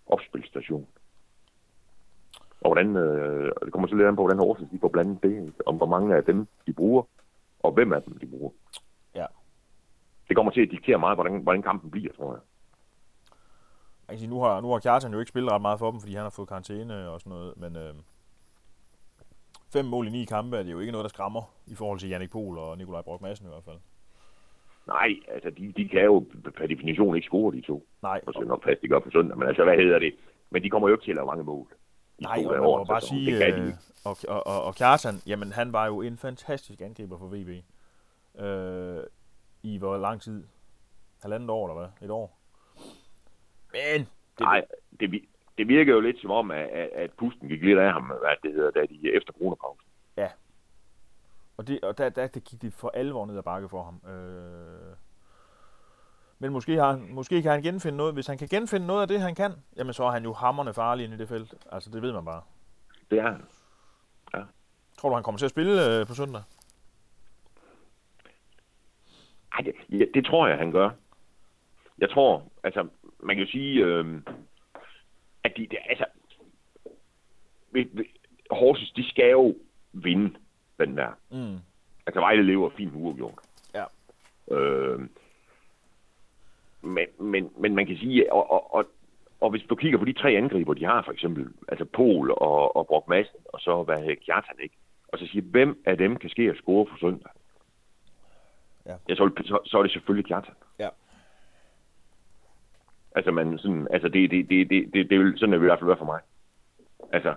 [0.08, 0.88] opspilstation.
[2.62, 5.54] Og hvordan, øh, det kommer så lidt an på, hvordan Horsens de får blandet det,
[5.66, 7.04] om hvor mange af dem de bruger,
[7.60, 8.52] og hvem af dem de bruger.
[9.16, 9.26] Ja.
[10.28, 12.42] Det kommer til at diktere meget, hvordan, hvordan kampen bliver, tror jeg.
[14.08, 16.24] Altså, nu har, nu har Kjartan jo ikke spillet ret meget for dem, fordi han
[16.24, 17.94] har fået karantæne og sådan noget, men øh,
[19.76, 22.10] fem mål i ni kampe er det jo ikke noget, der skræmmer i forhold til
[22.10, 23.80] Jannik Pohl og Nikolaj Brock Madsen i hvert fald.
[24.88, 26.26] Nej, altså de, de kan jo
[26.58, 27.88] per definition ikke score de to.
[28.02, 28.22] Nej.
[28.28, 29.38] Og så nok plads, de gør på søndag.
[29.38, 30.16] Men altså, hvad hedder det?
[30.50, 31.68] Men de kommer jo ikke til at lave mange mål.
[32.22, 33.68] Nej, og man må bare sige, det kan de.
[33.68, 33.74] Øh,
[34.06, 37.50] og, og, og, og Kjartan, jamen han var jo en fantastisk angriber for VB.
[38.44, 39.04] Øh,
[39.64, 40.44] I hvor lang tid?
[41.22, 42.08] Halvandet år, eller hvad?
[42.08, 42.40] Et år?
[43.72, 44.00] Men...
[44.38, 44.66] Det, Nej,
[45.00, 45.22] det,
[45.58, 48.54] det virker jo lidt som om, at, at pusten gik lidt af ham, hvad det
[48.54, 49.88] hedder, da de efter coronapausen.
[50.18, 50.30] Ja.
[51.58, 54.12] Og, det, og der, der, der gik det for alvor ned ad bakke for ham.
[54.12, 54.96] Øh...
[56.40, 58.14] Men måske, har måske kan han genfinde noget.
[58.14, 60.74] Hvis han kan genfinde noget af det, han kan, jamen så er han jo hammerne
[60.74, 61.54] farlig inde i det felt.
[61.72, 62.42] Altså, det ved man bare.
[63.12, 63.46] Det er han.
[64.34, 64.44] Ja.
[64.98, 66.42] Tror du, han kommer til at spille øh, på søndag?
[69.54, 70.90] Ej, det, ja, det tror jeg, han gør.
[71.98, 72.88] Jeg tror, altså,
[73.20, 74.22] man kan jo sige, øh,
[75.46, 76.06] at de, det, altså,
[78.52, 79.56] Horsens, de skal jo
[79.94, 80.36] vinde
[80.80, 81.12] den der.
[81.32, 81.58] Mm.
[82.06, 83.40] Altså, Vejle lever fint uafgjort.
[83.74, 83.86] Ja.
[84.56, 85.00] Øh,
[86.82, 88.86] men, men, men man kan sige, og, og, og,
[89.42, 92.76] og hvis du kigger på de tre angriber, de har for eksempel, altså Pol og,
[92.76, 94.76] og Brock Madsen, og så hvad hedder Kjartan, ikke?
[95.08, 97.32] Og så siger, hvem af dem kan ske at score på søndag?
[98.86, 98.96] Ja.
[99.10, 100.50] ja så, så, så er det selvfølgelig klart.
[103.16, 105.80] Altså, man sådan, altså det, det, det, det, det, det vil, sådan det i hvert
[105.80, 106.20] fald være for mig.
[107.12, 107.34] Altså,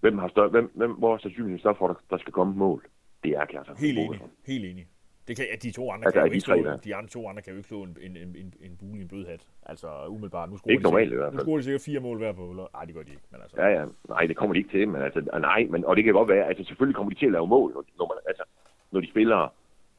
[0.00, 2.54] hvem har større, hvem, hvem, hvor er sandsynligheden større for, at der, der skal komme
[2.56, 2.86] mål?
[3.24, 3.70] Det er klart.
[3.78, 4.20] Helt enig.
[4.46, 4.86] Helt enig.
[5.28, 7.28] Det kan, ja, de to andre Altså, kan jo de ikke slå, de andre to
[7.28, 9.46] andre kan jo ikke slå en, en, en, en, en bule i en blødhat.
[9.66, 10.48] Altså umiddelbart.
[10.50, 11.44] Nu Det er scorer ikke normalt i sikkert- hvert Nu fald.
[11.46, 12.68] scorer de sikkert fire mål hver på.
[12.74, 13.22] Nej, det gør de ikke.
[13.30, 13.84] Men altså, Ja, ja.
[14.08, 16.44] Nej, det kommer de ikke til, men altså, nej, men, og det kan godt være,
[16.46, 18.44] altså selvfølgelig kommer de til at lave mål, når, når, man, altså,
[18.90, 19.54] når de spiller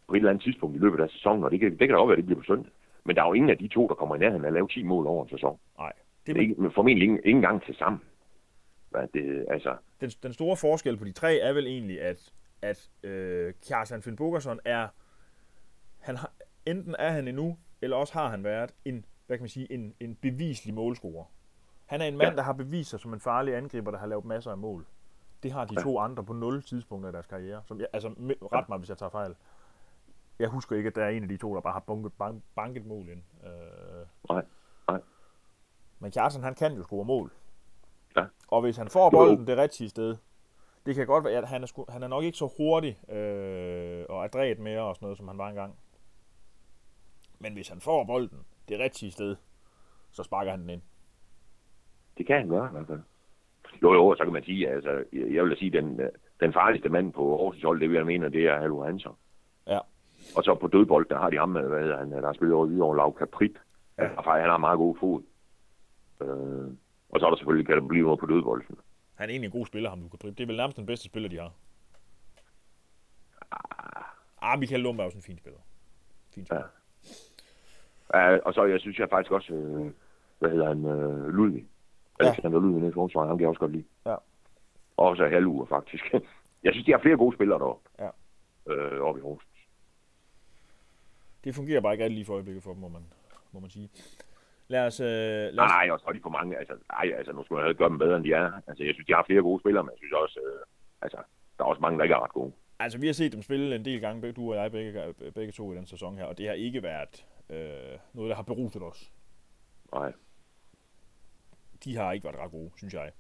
[0.08, 1.96] på et eller andet tidspunkt i løbet af sæsonen, og det kan, det kan da
[1.96, 2.72] godt være, at det bliver på søndag.
[3.06, 4.68] Men der er jo ingen af de to, der kommer i nærheden af at lave
[4.68, 5.60] 10 mål over en sæson.
[5.78, 5.94] nej.
[6.26, 8.02] Det er ikke, formentlig ikke, ikke engang til sammen.
[8.90, 12.90] Hvad det, altså, den, den store forskel på de tre er vel egentlig, at, at
[13.04, 14.88] øh, Kjartan Finn Bogerson er,
[16.00, 16.32] han har,
[16.66, 19.94] enten er han endnu, eller også har han været en, hvad kan man sige, en,
[20.00, 21.26] en bevislig målscorer.
[21.86, 22.36] Han er en mand, Ja.
[22.36, 24.86] der har bevist sig som en farlig angriber, der har lavet masser af mål.
[25.44, 25.82] Det har de Ja.
[25.84, 27.62] to andre på nul tidspunkter i deres karriere.
[27.66, 28.08] Som jeg, altså,
[28.54, 29.36] ret mig, hvis jeg tager fejl.
[30.44, 32.44] Jeg husker ikke, at der er en af de to, der bare har bunket, bank,
[32.56, 33.22] banket mål ind.
[33.44, 34.46] Øh, nej,
[34.88, 35.02] nej.
[36.00, 37.32] men Kjartan, han kan jo score mål.
[38.16, 38.26] Ja.
[38.48, 40.16] Og hvis han får bolden det rigtige sted,
[40.86, 44.06] det kan godt være, at han er, sgu, han er nok ikke så hurtig øh,
[44.10, 45.76] og adræt mere og sådan noget, som han var engang.
[47.40, 49.36] Men hvis han får bolden det rigtige sted,
[50.12, 50.82] så sparker han den ind.
[52.18, 53.02] Det kan han gøre i hvert fald.
[53.82, 57.14] Jo, jo, så kan man sige, altså, jeg vil sige, den, øh, den farligste mand
[57.14, 59.12] på Aarhus hold, det vil jeg mene, det er Hallo Hansen.
[60.38, 62.84] Og så på dødbold, der har de ham, hvad hedder han, der har spillet over
[62.84, 63.58] over Lav Caprit.
[63.98, 64.08] Ja.
[64.08, 65.22] Han har meget god fod.
[66.22, 66.68] Øh,
[67.10, 68.78] og så er der selvfølgelig, kan der blive noget på dødbolden.
[69.16, 70.38] Han er egentlig en god spiller, ham Luka Drip.
[70.38, 71.52] Det er vel nærmest den bedste spiller, de har.
[74.42, 75.60] Ah, Michael Lundberg er også en fin spiller.
[76.36, 76.68] Fin spiller.
[78.14, 79.92] Ja, og så jeg synes jeg faktisk også, øh,
[80.40, 81.66] hvad hedder han, øh, Ludvig.
[82.22, 82.26] Ja.
[82.26, 83.86] Alexander Ludvig nede i forsvaret, ham kan jeg også godt lide.
[84.06, 84.16] Ja.
[84.98, 86.14] Og så halvuger faktisk.
[86.64, 87.90] jeg synes, de har flere gode spillere deroppe.
[88.00, 88.10] Ja.
[88.74, 89.44] Øh, oppe i Aarhus.
[91.44, 93.06] Det fungerer bare ikke rigtig lige for øjeblikket for dem, må man,
[93.52, 93.90] må man sige.
[94.68, 95.00] Lad os...
[95.00, 96.58] Øh, lad os Nej, nej, og så de for mange.
[96.58, 98.52] Altså, nej, altså, nu skulle jeg gøre dem bedre, end de er.
[98.68, 100.60] Altså, jeg synes, de har flere gode spillere, men jeg synes også, øh,
[101.02, 101.18] altså,
[101.58, 102.52] der er også mange, der ikke er ret gode.
[102.80, 105.74] Altså, vi har set dem spille en del gange, du og jeg, begge, begge to
[105.74, 109.12] i den sæson her, og det har ikke været øh, noget, der har beruset os.
[109.94, 110.14] Nej,
[111.84, 113.12] De har ikke været ret gode, synes jeg.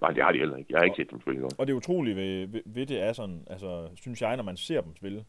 [0.00, 0.72] nej, det har de heller ikke.
[0.72, 1.58] Jeg har ikke set dem spille godt.
[1.58, 4.80] Og det utrolige ved, ved, ved det er sådan, altså, synes jeg, når man ser
[4.80, 5.24] dem spille,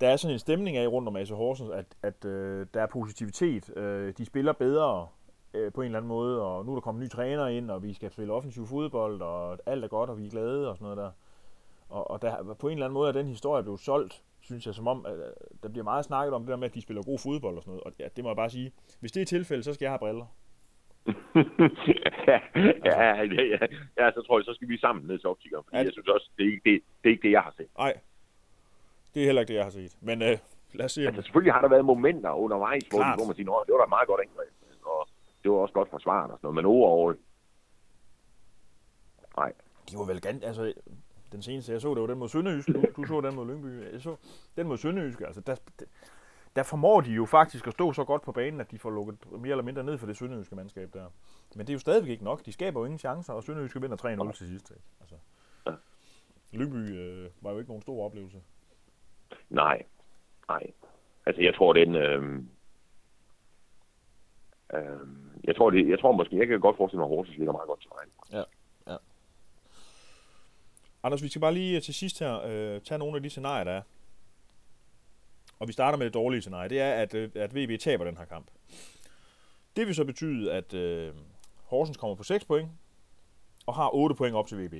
[0.00, 2.86] der er sådan en stemning af rundt om AC Horsens, at, at øh, der er
[2.86, 3.76] positivitet.
[3.76, 5.08] Øh, de spiller bedre
[5.54, 7.82] øh, på en eller anden måde, og nu er der kommet nye træner ind, og
[7.82, 10.84] vi skal spille offensiv fodbold, og alt er godt, og vi er glade og sådan
[10.84, 11.10] noget der.
[11.88, 14.74] Og, og der, på en eller anden måde er den historie blevet solgt, synes jeg,
[14.74, 15.22] som om, at øh,
[15.62, 17.70] der bliver meget snakket om det der med, at de spiller god fodbold og sådan
[17.70, 17.84] noget.
[17.84, 18.72] Og ja, det må jeg bare sige.
[19.00, 20.26] Hvis det er tilfældet, så skal jeg have briller.
[22.30, 22.40] ja,
[22.84, 23.66] ja, ja,
[23.98, 25.64] ja, så tror jeg, så skal vi sammen ned til optikeren.
[25.64, 25.82] Fordi Ja.
[25.84, 27.66] jeg synes også, det er, ikke det, det er ikke det, jeg har set.
[27.78, 27.94] Nej,
[29.16, 29.96] det er heller ikke det, jeg har set.
[30.00, 30.38] Men øh,
[30.72, 33.18] lad os se, Altså, selvfølgelig har der været momenter undervejs, hvor, Klart.
[33.18, 34.48] hvor man siger, "Nå, det var da et meget godt angreb.
[34.84, 35.08] Og
[35.42, 36.54] det var også godt forsvaret og sådan noget.
[36.54, 37.18] Men overall,
[39.36, 39.52] nej.
[39.90, 40.72] De var vel ganske, altså,
[41.32, 43.92] den seneste, jeg så, det var den mod Sønderjyske, du, du så den mod Lyngby,
[43.92, 44.16] jeg så
[44.56, 45.56] den mod Sønderjyske, altså, der,
[46.56, 49.16] der formår de jo faktisk at stå så godt på banen, at de får lukket
[49.32, 51.06] mere eller mindre ned for det sønderjyske mandskab der.
[51.54, 53.96] Men det er jo stadigvæk ikke nok, de skaber jo ingen chancer, og Sønderjyske vinder
[54.26, 54.70] 3-0 til sidst.
[54.70, 54.82] Ikke?
[55.00, 55.16] Altså.
[56.52, 58.42] Lyngby øh, var jo ikke nogen stor oplevelse.
[59.50, 59.82] Nej,
[60.48, 60.66] nej.
[61.26, 61.94] Altså, jeg tror, den...
[61.94, 62.42] Øh,
[64.74, 65.08] øh,
[65.44, 67.68] jeg tror, det, jeg tror måske, jeg kan godt forestille mig, at Horsens ligger meget
[67.68, 68.10] godt til vejen.
[71.02, 73.72] Anders, vi skal bare lige til sidst her øh, tage nogle af de scenarier, der
[73.72, 73.82] er.
[75.58, 76.68] Og vi starter med det dårlige scenarie.
[76.68, 78.46] Det er, at, øh, at VB taber den her kamp.
[79.76, 81.14] Det vil så betyde, at øh,
[81.64, 82.70] Horsens kommer på 6 point,
[83.66, 84.72] og har 8 point op til VB.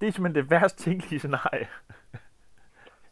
[0.00, 1.68] Det er simpelthen det værst tænkelige scenarie.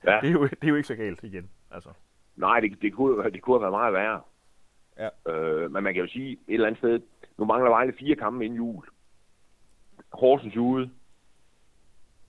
[0.04, 0.18] Ja.
[0.22, 1.50] Det er jo, det er jo ikke så galt igen.
[1.70, 1.88] Altså.
[2.36, 4.20] Nej, det, det, kunne, det kunne have været meget værre.
[4.98, 5.32] Ja.
[5.32, 7.00] Øh, men man kan jo sige, et eller andet sted,
[7.38, 8.84] nu mangler Vejle fire kampe inden jul.
[10.12, 10.90] Horsens ude,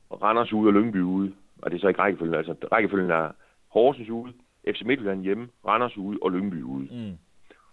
[0.09, 1.35] og Randers ude og Lyngby ude.
[1.61, 2.35] Og det er så ikke rækkefølgen.
[2.35, 3.31] Altså, rækkefølgen er
[3.67, 4.33] Horsens ude,
[4.67, 6.87] FC Midtjylland hjemme, Randers ude og Lyngby ude.
[6.91, 7.17] Mm.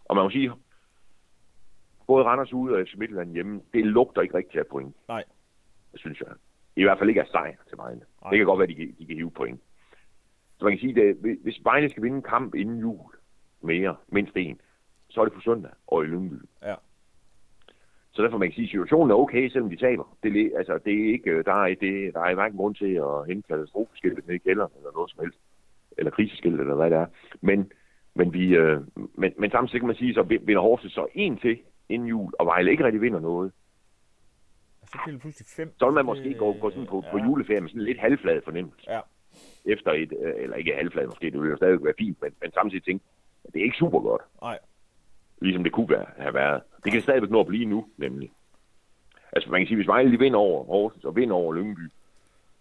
[0.04, 0.52] Og man må sige,
[2.06, 4.96] både Randers ude og FC Midtjylland hjemme, det lugter ikke rigtig af point.
[5.08, 5.24] Nej.
[5.92, 6.28] Det synes jeg.
[6.76, 8.00] I hvert fald ikke af sejr til Vejle.
[8.22, 8.30] Nej.
[8.30, 9.60] Det kan godt være, at de, de kan hive point.
[10.60, 13.12] Så man kan sige, at hvis Vejle skal vinde en kamp inden jul
[13.60, 14.60] mere, mindst en,
[15.08, 16.34] så er det på søndag og i Lyngby.
[16.62, 16.74] Ja.
[18.12, 20.16] Så derfor man kan sige, at situationen er okay, selvom de taber.
[20.22, 22.94] Det, er altså, det er ikke, øh, der er, det, der er hverken grund til
[22.94, 25.38] at hente katastrofeskiltet ned i kælderen eller noget som helst.
[25.98, 27.06] Eller kriseskilt eller hvad det er.
[27.40, 27.72] Men,
[28.14, 28.80] men, vi, øh,
[29.14, 32.46] men, men samtidig kan man sige, så vinder Horsens så en til inden jul, og
[32.46, 33.52] Vejle ikke rigtig vinder noget.
[34.84, 35.72] Så bliver det pludselig 5.
[35.78, 38.42] Så vil man måske gå, gå sådan på, på juleferie med sådan en lidt halvflad
[38.44, 38.90] fornemmelse.
[38.90, 39.00] Ja.
[39.64, 42.52] Efter et, øh, eller ikke halvflad måske, det ville jo stadig være fint, men, men
[42.52, 43.04] samtidig tænke,
[43.44, 44.22] at det er ikke super godt.
[44.42, 44.58] Nej.
[45.40, 46.62] Ligesom det kunne være, have været.
[46.84, 48.32] Det kan stadigvæk nå at blive nu, nemlig.
[49.32, 51.90] Altså man kan sige, hvis Vejle de vinder over Horsens og vinder over Lyngby,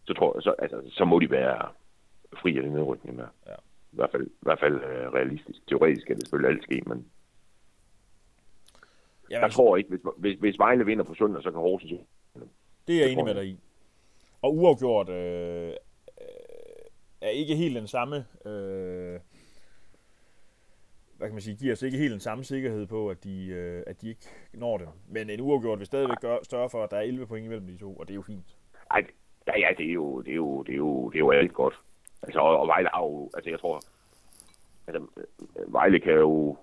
[0.03, 1.69] så, tror jeg, så, altså, så må de være
[2.37, 3.27] fri af den nedrykning der.
[3.47, 3.53] Ja.
[3.91, 5.67] I hvert fald, i hvert fald øh, realistisk.
[5.67, 7.05] Teoretisk kan det selvfølgelig alt ske, men
[9.29, 11.91] Jamen, jeg tror ikke, hvis, hvis, hvis Vejle vinder på søndag, så kan Horsens
[12.87, 13.59] Det er jeg enig med dig i.
[14.41, 15.73] Og uafgjort øh,
[17.21, 19.19] er ikke helt den samme, øh,
[21.17, 23.83] hvad kan man sige, giver os ikke helt den samme sikkerhed på, at de, øh,
[23.87, 24.89] at de ikke når det.
[25.07, 27.77] Men en uafgjort vil stadigvæk gøre, større for, at der er 11 point imellem de
[27.77, 28.57] to, og det er jo fint.
[28.91, 29.05] Ej,
[29.47, 31.53] ja, ja, det er jo, det er jo, det er jo, det er jo alt
[31.53, 31.79] godt.
[32.21, 33.81] Altså, og, og Vejle er jo, altså jeg tror,
[34.87, 35.07] altså,
[35.67, 36.57] Vejle kan jo,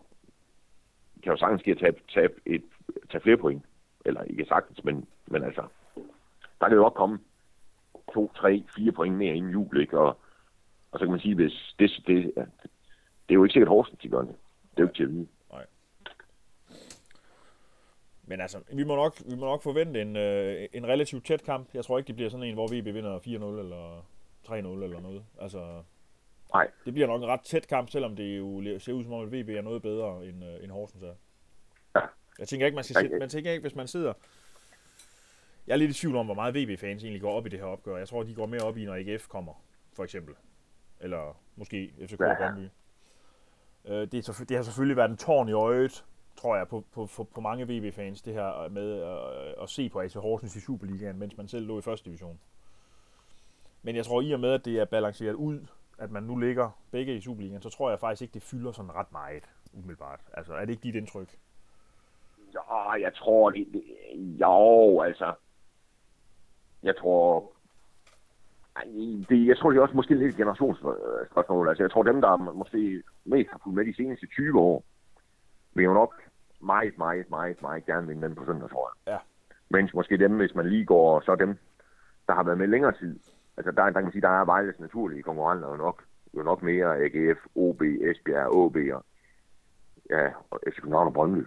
[1.23, 2.65] kan jo sagtens give at tabe, tabe, et,
[3.11, 3.65] tage flere point.
[4.05, 5.63] Eller ikke sagtens, men, men altså,
[6.61, 7.19] der kan jo godt komme
[8.15, 9.99] to, tre, fire point mere inden jul, ikke?
[9.99, 10.19] Og,
[10.97, 14.09] og så kan man sige, hvis det, det, det er jo ikke sikkert Horsens, de
[14.09, 14.29] gør det.
[14.71, 15.27] Det er jo ikke til at vide.
[18.29, 21.75] Men altså, vi må nok, vi må nok forvente en, øh, en relativt tæt kamp.
[21.75, 24.07] Jeg tror ikke, det bliver sådan en, hvor VB vinder 4-0 eller
[24.49, 25.25] 3-0 eller noget.
[25.41, 25.83] Altså,
[26.55, 26.71] Nej.
[26.85, 29.33] det bliver nok en ret tæt kamp, selvom det jo ser ud som om, at
[29.33, 31.15] VB er noget bedre end, øh, end Horsens er.
[31.97, 32.01] Ja.
[32.39, 34.13] Jeg tænker ikke, man skal Nej, det- man tænker ikke, hvis man sidder...
[35.67, 37.67] Jeg er lidt i tvivl om, hvor meget VB-fans egentlig går op i det her
[37.67, 37.97] opgør.
[37.97, 39.53] Jeg tror, de går mere op i, når AGF kommer,
[39.97, 40.35] for eksempel.
[41.01, 42.31] Eller måske FCK Ja.
[42.31, 42.69] og Brøndby.
[43.85, 46.05] Øh, det, er, det har selvfølgelig været en tårn i øjet,
[46.37, 50.01] tror jeg, på, på, på, på mange VB-fans, det her med at, at se på
[50.01, 52.41] AC Horsens i Superligaen, mens man selv lå i første division.
[53.83, 55.67] Men jeg tror, i og med, at det er balanceret ud,
[55.99, 58.95] at man nu ligger begge i Superligaen, så tror jeg faktisk ikke, det fylder sådan
[58.95, 60.21] ret meget, umiddelbart.
[60.33, 61.37] Altså, er det ikke dit indtryk?
[62.55, 63.83] Ja, jeg tror, det, det,
[64.41, 65.35] jo, altså,
[66.83, 67.53] jeg tror,
[69.29, 71.69] det, jeg tror, det er også måske lidt et generationsspørgsmål.
[71.69, 74.85] Altså, jeg tror, dem, der måske mest har fulgt med de seneste 20 år,
[75.75, 76.15] vil jo nok
[76.61, 79.13] meget, meget, meget, meget gerne vinde den på søndag, tror jeg.
[79.13, 79.19] Ja.
[79.71, 81.59] Mens måske dem, hvis man lige går, så dem,
[82.27, 83.19] der har været med længere tid.
[83.57, 86.03] Altså, der, der kan man sige, der er Vejles naturlige konkurrenter jo nok,
[86.37, 89.05] jo nok mere AGF, OB, Esbjerg, OB og,
[90.11, 91.47] ja, og FC København og Brøndby.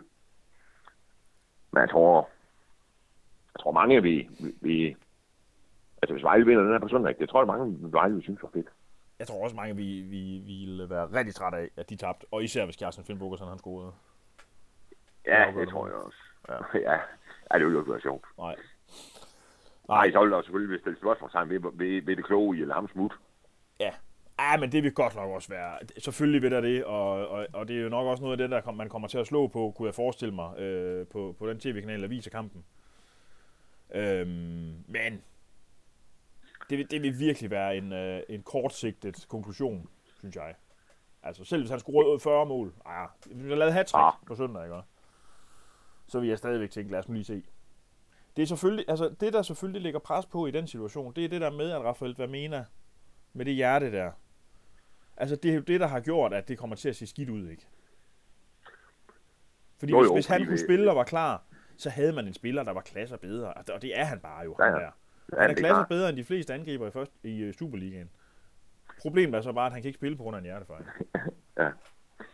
[1.72, 2.30] Men jeg tror,
[3.56, 4.96] jeg tror mange vi, vi, vi
[6.02, 8.44] altså hvis Vejle vinder den her på søndag, det tror jeg mange Vejle vil synes
[8.44, 8.68] var fedt.
[9.20, 12.26] Jeg tror også mange, vi, vi, vi ville være rigtig trætte af, at de tabte.
[12.32, 13.92] Og især hvis Kjærsen Finnbogersen han scorede.
[15.26, 16.18] Ja, det tror jeg også.
[16.50, 16.56] Ja.
[16.90, 16.98] Ja,
[17.52, 18.26] ja det ville jo ikke være sjovt.
[18.38, 18.56] Nej.
[19.88, 22.88] Nej, så ville der selvfølgelig stille spørgsmålstegn ved, ved, ved det kloge i eller ham
[22.88, 23.14] smut.
[23.80, 23.92] Ja.
[24.40, 25.78] Ja, men det vil godt nok også være.
[25.98, 28.50] Selvfølgelig vil der det, og, og, og det er jo nok også noget af det,
[28.50, 31.50] der kom, man kommer til at slå på, kunne jeg forestille mig, øh, på, på
[31.50, 32.66] den tv-kanal, der viser kampen.
[33.96, 35.22] Øhm, men
[36.70, 40.56] det vil, det vil virkelig være en, øh, en kortsigtet konklusion, synes jeg.
[41.24, 44.14] Altså selv hvis han skulle 40 mål, ej, hvis han lavede hat Ah.
[44.28, 44.82] på søndag, ikke?
[46.08, 47.44] så vil jeg stadigvæk tænke, lad os nu lige se.
[48.36, 51.30] Det er selvfølgelig, altså det der selvfølgelig ligger pres på i den situation, det er
[51.30, 52.66] det der med, at Rafael Vamena
[53.34, 54.12] med det hjerte der.
[55.18, 57.30] Altså, det er jo det, der har gjort, at det kommer til at se skidt
[57.30, 57.68] ud, ikke?
[59.80, 61.44] Fordi Jo, hvis, jo, hvis han fordi kunne spille og var klar,
[61.78, 63.54] så havde man en spiller, der var klasser bedre.
[63.54, 64.80] Og det- Og det er han bare jo, Ja, han ja.
[64.80, 64.92] der.
[65.38, 68.10] Han er er klasser bedre end de fleste angriber i, først, i øh, Superligaen.
[69.02, 70.86] Problemet er så bare, at han kan ikke spille på grund af en hjertefejl.
[71.58, 71.72] Ja.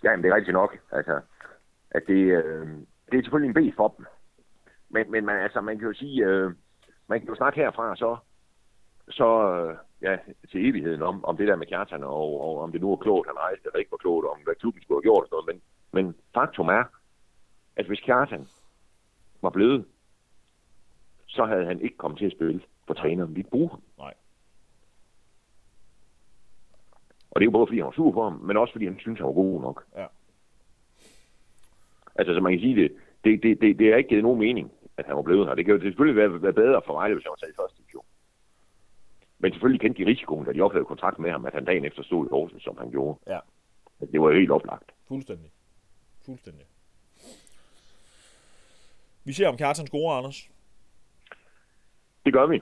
[0.03, 0.77] ja, men det er rigtigt nok.
[0.91, 1.21] Altså,
[1.91, 2.67] at det, øh,
[3.11, 4.05] det er selvfølgelig en B for dem.
[4.89, 6.51] Men, men man, altså, man kan jo sige, øh,
[7.07, 8.17] man kan jo snakke herfra så,
[9.09, 10.17] så øh, ja,
[10.51, 13.27] til evigheden om, om det der med Kjartan, og, og om det nu er klogt,
[13.27, 15.35] han rejste, eller ikke var klogt, og om hvad klubben skulle have gjort og sådan
[15.37, 15.61] noget.
[15.93, 16.83] Men, men faktum er,
[17.75, 18.47] at hvis Kjartan
[19.41, 19.85] var blevet,
[21.27, 23.69] så havde han ikke kommet til at spille, for træneren ville bruge.
[23.97, 24.13] Nej.
[27.31, 28.99] Og det er jo både fordi, han var sur på ham, men også fordi, han
[28.99, 29.85] synes, han var god nok.
[29.95, 30.05] Ja.
[32.15, 34.71] Altså, så man kan sige det, det, det, det, det er ikke givet nogen mening,
[34.97, 35.55] at han var blevet her.
[35.55, 37.77] Det kan jo selvfølgelig være, være bedre for mig, hvis han var taget i første
[37.77, 38.05] division.
[39.39, 42.03] Men selvfølgelig kendte de risikoen, da de ophævede kontrakt med ham, at han dagen efter
[42.03, 43.19] stod i Horsens, som han gjorde.
[43.27, 43.39] Ja.
[44.11, 44.91] Det var jo helt oplagt.
[45.07, 45.51] Fuldstændig.
[46.25, 46.65] Fuldstændig.
[49.23, 50.49] Vi ser om Kjartan scorer, Anders.
[52.25, 52.61] Det gør vi.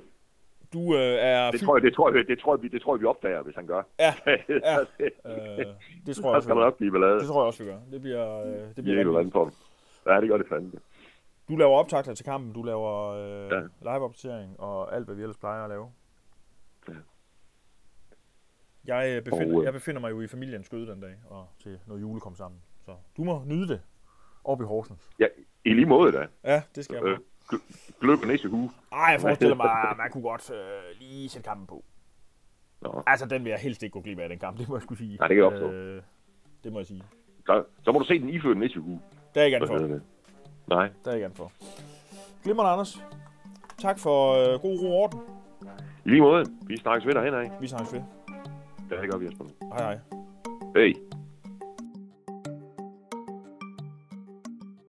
[0.73, 1.51] Du øh, er...
[1.51, 3.41] Det tror jeg, det tror jeg, det tror jeg, vi, det tror jeg, vi opdager,
[3.43, 3.83] hvis han gør.
[3.99, 4.13] Ja,
[4.49, 4.79] ja.
[4.79, 5.65] øh,
[6.05, 7.19] det tror jeg Så også, skal nok blive ballade.
[7.19, 7.79] Det tror jeg også, vi gør.
[7.91, 9.51] Det bliver, øh, det Det bliver bliver rigtig på.
[10.07, 10.71] Ja, det gør det fandme.
[11.49, 13.55] Du laver optagter til kampen, du laver øh, Ja.
[13.55, 13.61] ja.
[13.81, 15.91] live-opdatering og alt, hvad vi ellers plejer at lave.
[16.89, 16.93] Ja.
[18.85, 21.47] Jeg, øh, befinder, Og, øh, jeg befinder mig jo i familiens skøde den dag, og
[21.63, 22.61] til noget jule kom sammen.
[22.85, 23.81] Så du må nyde det
[24.43, 25.09] op i Horsens.
[25.19, 25.27] Ja,
[25.65, 26.27] i lige måde da.
[26.43, 27.05] Ja, det skal jeg.
[27.05, 27.17] Øh,
[28.01, 28.71] gløb og næse hue.
[28.91, 31.83] Ej, jeg forestiller mig, at man kunne godt øh, lige sætte kampen på.
[32.81, 33.03] Nå.
[33.07, 34.97] Altså, den vil jeg helst ikke gå glip af, den kamp, det må jeg skulle
[34.99, 35.17] sige.
[35.17, 35.71] Nej, det kan jeg opstå.
[35.71, 36.01] Øh,
[36.63, 37.03] det må jeg sige.
[37.45, 39.01] Så, så må du se den iført næste uge.
[39.35, 40.75] Der er ikke andet Hvad for.
[40.75, 41.51] Nej, Der er ikke andet for.
[42.43, 43.03] Glimrende, Anders.
[43.77, 45.19] Tak for øh, god ro orden.
[46.05, 46.45] i lige måde.
[46.67, 47.51] Vi snakkes ved derhen af.
[47.61, 48.01] Vi snakkes ved.
[48.89, 49.45] Det er ikke op, Jesper.
[49.77, 49.99] Hej hej.
[50.75, 50.95] Hey.